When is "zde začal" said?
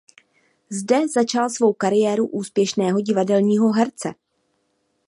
0.69-1.49